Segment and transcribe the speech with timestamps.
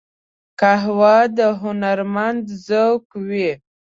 [0.59, 3.51] قهوه د هنرمند ذوق وي